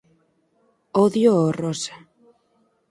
Odio 1.03 1.31
o 1.45 1.47
rosa 1.59 1.95